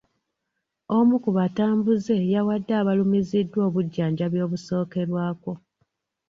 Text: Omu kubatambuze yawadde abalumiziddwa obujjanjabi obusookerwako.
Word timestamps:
Omu 0.97 1.15
kubatambuze 1.23 2.15
yawadde 2.33 2.73
abalumiziddwa 2.81 3.59
obujjanjabi 3.67 4.37
obusookerwako. 4.45 5.51